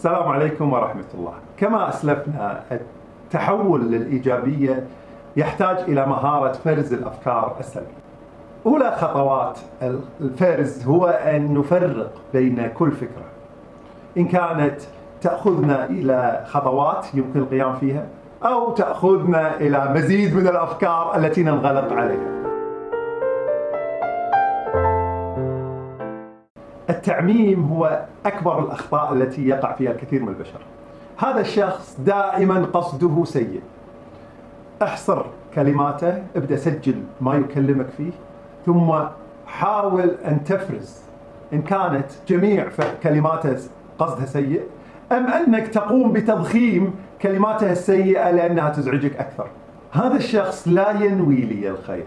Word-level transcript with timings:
السلام 0.00 0.28
عليكم 0.28 0.72
ورحمة 0.72 1.04
الله. 1.14 1.32
كما 1.56 1.88
أسلفنا 1.88 2.62
التحول 2.72 3.80
للإيجابية 3.80 4.86
يحتاج 5.36 5.78
إلى 5.78 6.06
مهارة 6.06 6.52
فرز 6.52 6.92
الأفكار 6.92 7.56
السلبية 7.60 8.00
أولى 8.66 8.96
خطوات 8.96 9.58
الفرز 10.20 10.86
هو 10.86 11.06
أن 11.06 11.54
نفرق 11.54 12.12
بين 12.32 12.66
كل 12.66 12.90
فكرة. 12.92 13.24
إن 14.18 14.24
كانت 14.24 14.80
تأخذنا 15.20 15.84
إلى 15.84 16.44
خطوات 16.46 17.14
يمكن 17.14 17.40
القيام 17.40 17.74
فيها 17.76 18.06
أو 18.44 18.72
تأخذنا 18.74 19.56
إلى 19.56 19.92
مزيد 19.94 20.36
من 20.36 20.48
الأفكار 20.48 21.16
التي 21.16 21.42
ننغلق 21.42 21.92
عليها. 21.92 22.39
التعميم 26.90 27.64
هو 27.64 28.04
أكبر 28.26 28.64
الأخطاء 28.64 29.12
التي 29.12 29.48
يقع 29.48 29.72
فيها 29.72 29.90
الكثير 29.92 30.22
من 30.22 30.28
البشر. 30.28 30.60
هذا 31.18 31.40
الشخص 31.40 32.00
دائما 32.00 32.64
قصده 32.72 33.24
سيء. 33.24 33.60
احصر 34.82 35.26
كلماته 35.54 36.22
ابدأ 36.36 36.56
سجل 36.56 37.02
ما 37.20 37.34
يكلمك 37.34 37.86
فيه 37.96 38.10
ثم 38.66 38.92
حاول 39.46 40.10
أن 40.24 40.44
تفرز 40.44 40.98
إن 41.52 41.62
كانت 41.62 42.06
جميع 42.28 42.68
كلماته 43.02 43.56
قصدها 43.98 44.26
سيء 44.26 44.62
أم 45.12 45.26
أنك 45.26 45.68
تقوم 45.68 46.12
بتضخيم 46.12 46.94
كلماته 47.22 47.72
السيئة 47.72 48.30
لأنها 48.30 48.70
تزعجك 48.70 49.16
أكثر. 49.16 49.46
هذا 49.92 50.16
الشخص 50.16 50.68
لا 50.68 50.90
ينوي 50.90 51.36
لي 51.36 51.70
الخير. 51.70 52.06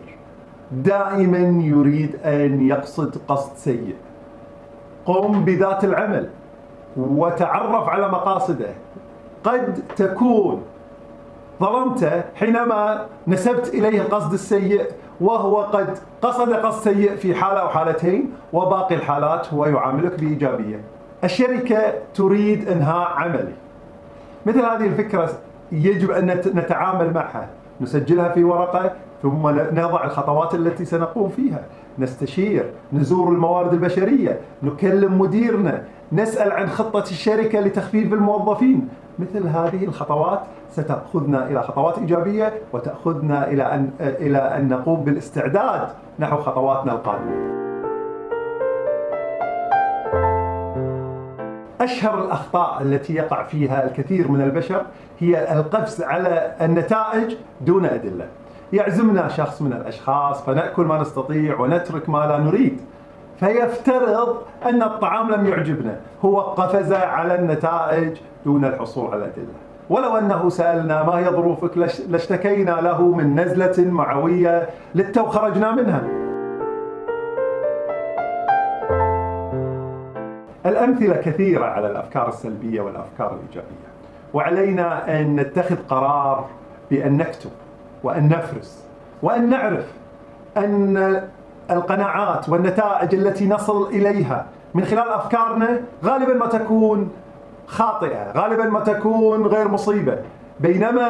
دائما 0.72 1.64
يريد 1.64 2.16
أن 2.26 2.68
يقصد 2.68 3.18
قصد 3.28 3.56
سيء. 3.56 3.96
قم 5.06 5.46
بذات 5.46 5.84
العمل 5.84 6.30
وتعرف 6.98 7.90
على 7.90 8.08
مقاصده. 8.08 8.70
قد 9.44 9.80
تكون 9.96 10.62
ظلمته 11.60 12.24
حينما 12.36 13.06
نسبت 13.28 13.68
إليه 13.68 14.02
القصد 14.02 14.34
السيء 14.34 14.86
وهو 15.22 15.62
قد 15.62 15.98
قصد 16.22 16.54
قصد 16.54 16.94
سيء 16.94 17.16
في 17.16 17.36
حالة 17.36 17.60
أو 17.60 17.70
حالتين 17.70 18.32
وباقي 18.54 18.96
الحالات 18.96 19.54
هو 19.54 19.66
يعاملك 19.66 20.20
بإيجابية. 20.20 20.82
الشركة 21.24 21.94
تريد 22.14 22.70
إنهاء 22.70 23.08
عملي. 23.08 23.54
مثل 24.46 24.60
هذه 24.60 24.86
الفكرة 24.86 25.30
يجب 25.72 26.12
أن 26.12 26.26
نتعامل 26.56 27.14
معها. 27.14 27.48
نسجلها 27.84 28.30
في 28.30 28.44
ورقة 28.44 28.92
ثم 29.22 29.48
نضع 29.50 30.04
الخطوات 30.04 30.56
التي 30.56 30.86
سنقوم 30.86 31.30
فيها. 31.30 31.62
نستشير 32.00 32.66
نزور 32.94 33.30
الموارد 33.30 33.74
البشرية 33.74 34.40
نكلم 34.64 35.20
مديرنا 35.20 35.84
نسأل 36.12 36.52
عن 36.52 36.68
خطة 36.68 37.04
الشركة 37.04 37.60
لتخفيف 37.60 38.14
الموظفين. 38.14 38.88
مثل 39.20 39.48
هذه 39.48 39.84
الخطوات 39.84 40.40
ستأخذنا 40.70 41.50
إلى 41.50 41.64
خطوات 41.64 41.98
إيجابية 41.98 42.54
وتأخذنا 42.74 43.48
إلى 43.48 43.64
أن, 43.64 43.90
إلى 44.00 44.38
أن 44.38 44.68
نقوم 44.68 45.04
بالاستعداد. 45.04 45.88
نحو 46.20 46.38
خطواتنا 46.38 46.92
القادمة. 46.92 47.63
أشهر 51.84 52.26
الأخطاء 52.26 52.82
التي 52.82 53.14
يقع 53.14 53.44
فيها 53.44 53.86
الكثير 53.86 54.32
من 54.32 54.42
البشر 54.42 54.82
هي 55.20 55.54
القفز 55.54 56.04
على 56.04 56.52
النتائج 56.62 57.36
دون 57.62 57.86
أدلة. 57.86 58.26
يعزمنا 58.74 59.28
شخص 59.28 59.62
من 59.62 59.74
الأشخاص 59.74 60.46
فنأكل 60.46 60.84
ما 60.84 61.02
نستطيع 61.02 61.60
ونترك 61.60 62.10
ما 62.10 62.18
لا 62.18 62.38
نريد. 62.38 62.82
فيفترض 63.40 64.38
أن 64.66 64.84
الطعام 64.84 65.32
لم 65.32 65.48
يعجبنا. 65.48 66.00
هو 66.26 66.40
قفز 66.40 66.94
على 66.94 67.36
النتائج 67.36 68.18
دون 68.46 68.66
الحصول 68.66 69.12
على 69.14 69.24
أدلة. 69.24 69.54
ولو 69.90 70.18
أنه 70.18 70.50
سألنا 70.50 71.04
ما 71.04 71.20
هي 71.20 71.26
ظروفك 71.26 71.78
لاشتكينا 72.10 72.72
له 72.72 73.02
من 73.02 73.40
نزلة 73.40 73.92
معوية 73.92 74.70
للتو 74.96 75.26
خرجنا 75.26 75.72
منها. 75.72 76.23
الأمثلة 80.66 81.16
كثيرة 81.16 81.66
على 81.66 81.88
الأفكار 81.88 82.30
السلبية 82.30 82.82
والأفكار 82.82 83.34
الإيجابية. 83.34 83.94
وعلينا 84.34 85.20
أن 85.20 85.36
نتخذ 85.36 85.76
قرار 85.90 86.46
بأن 86.92 87.18
نكتب 87.18 87.50
وأن 88.04 88.30
نفرز 88.30 88.84
وأن 89.24 89.50
نعرف 89.50 89.86
أن 90.58 91.24
القناعات 91.72 92.50
والنتائج 92.50 93.16
التي 93.16 93.50
نصل 93.50 93.88
إليها 93.88 94.46
من 94.74 94.86
خلال 94.86 95.10
أفكارنا 95.10 95.80
غالبا 96.06 96.34
ما 96.34 96.48
تكون 96.48 97.12
خاطئة 97.68 98.32
غالبا 98.32 98.64
ما 98.64 98.80
تكون 98.80 99.48
غير 99.48 99.68
مصيبة. 99.68 100.18
بينما 100.60 101.08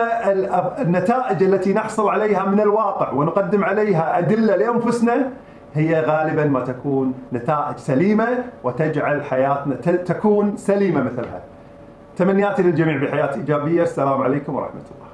النتائج 0.82 1.44
التي 1.44 1.74
نحصل 1.74 2.10
عليها 2.10 2.46
من 2.46 2.60
الواقع 2.60 3.12
ونقدم 3.12 3.64
عليها 3.64 4.18
أدلة 4.18 4.56
لأنفسنا 4.56 5.30
هي 5.76 6.02
غالبا 6.02 6.46
ما 6.46 6.66
تكون 6.66 7.14
نتائج 7.34 7.78
سليمة 7.78 8.28
وتجعل 8.64 9.24
حياتنا 9.24 9.76
تكون 9.96 10.58
سليمة 10.58 11.04
مثلها 11.04 11.42
تمنياتي 12.18 12.64
للجميع 12.64 13.04
بحياة 13.04 13.36
إيجابية. 13.36 13.84
السلام 13.84 14.22
عليكم 14.22 14.56
ورحمة 14.56 14.82
الله. 14.82 15.13